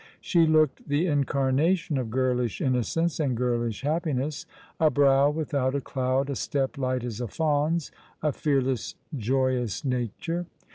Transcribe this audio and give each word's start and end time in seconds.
She 0.19 0.47
looked 0.47 0.89
_the 0.89 1.05
incarnation 1.07 1.95
of 1.99 2.09
girlish 2.09 2.59
innocence 2.59 3.19
and 3.19 3.37
girlish 3.37 3.81
happiness— 3.83 4.47
a 4.79 4.89
brow 4.89 5.29
without 5.29 5.75
a 5.75 5.79
cloud, 5.79 6.27
a 6.31 6.35
step 6.35 6.75
light 6.79 7.03
as 7.03 7.21
a 7.21 7.27
fawn's— 7.27 7.91
a 8.23 8.31
fearless, 8.33 8.95
joyous 9.15 9.85
nature. 9.85 10.47